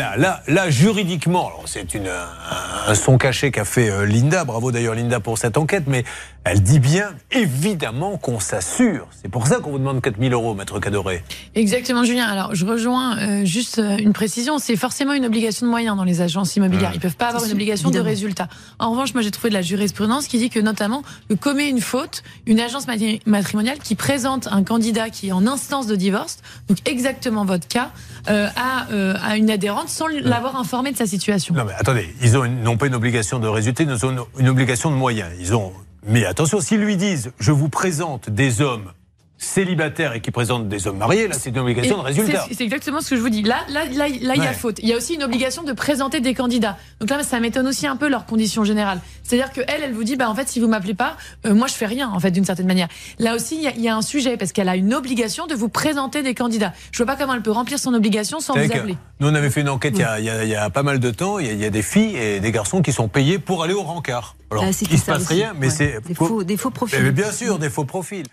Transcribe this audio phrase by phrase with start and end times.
[0.00, 0.16] a.
[0.16, 4.44] Là, là juridiquement, c'est une, un, son caché qu'a fait euh, Linda.
[4.44, 6.04] Bravo d'ailleurs Linda pour cette enquête, mais
[6.44, 9.06] elle dit bien évidemment qu'on s'assure.
[9.20, 11.22] C'est pour ça qu'on vous demande 4000 euros, maître Cadoré.
[11.54, 12.26] Exactement, Julien.
[12.26, 14.58] Alors, je rejoins euh, juste euh, une précision.
[14.58, 16.90] C'est forcément une obligation de moyens dans les agences immobilières.
[16.94, 18.48] Ils ne peuvent pas avoir une obligation de résultat.
[18.78, 21.80] En revanche, moi, j'ai trouvé de la jurisprudence qui dit que notamment que commet une
[21.80, 22.86] faute une agence
[23.26, 26.38] matrimoniale qui présente un candidat qui est en instance de divorce,
[26.68, 27.90] donc exactement votre cas,
[28.28, 29.50] euh, à, euh, à, une
[29.88, 31.54] sans l'avoir informé de sa situation.
[31.54, 34.96] Non mais attendez, ils n'ont pas une obligation de résultat, ils ont une obligation de
[34.96, 35.30] moyens.
[36.06, 38.92] Mais attention, s'ils lui disent je vous présente des hommes
[39.42, 42.46] célibataires et qui présentent des hommes mariés, là, c'est une obligation de résultat.
[42.50, 43.42] C'est exactement ce que je vous dis.
[43.42, 44.78] Là, là, là, là il y a faute.
[44.82, 46.78] Il y a aussi une obligation de présenter des candidats.
[47.00, 49.00] Donc là, ça m'étonne aussi un peu leurs conditions générales.
[49.22, 51.74] C'est-à-dire qu'elle, elle vous dit, bah, en fait, si vous m'appelez pas, euh, moi, je
[51.74, 52.88] fais rien, en fait, d'une certaine manière.
[53.18, 56.22] Là aussi, il y, a un sujet, parce qu'elle a une obligation de vous présenter
[56.22, 56.72] des candidats.
[56.92, 58.96] Je vois pas comment elle peut remplir son obligation sans vous appeler.
[59.20, 61.10] Nous, on avait fait une enquête il, y a, il, y a, pas mal de
[61.10, 61.38] temps.
[61.38, 64.36] Il y, a, des filles et des garçons qui sont payés pour aller au rencard.
[64.50, 66.00] Alors, ah, il se passe rien, mais c'est.
[66.06, 66.98] Des faux, des faux profils.
[67.02, 68.26] Mais bien sûr, des faux profils.